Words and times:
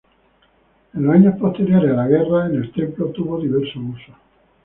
En 0.95 1.05
los 1.05 1.13
años 1.13 1.35
posteriores 1.39 1.91
a 1.91 1.95
la 1.95 2.07
guerra 2.07 2.47
en 2.47 2.55
el 2.55 2.71
templo 2.71 3.09
tuvo 3.11 3.39
diversos 3.39 3.75
usos. 3.83 4.15